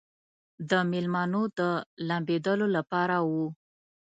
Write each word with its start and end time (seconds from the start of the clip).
د 0.69 0.71
مېلمنو 0.91 1.41
د 1.57 1.59
لامبېدلو 2.07 2.67
لپاره 2.77 3.15
و. 3.29 3.31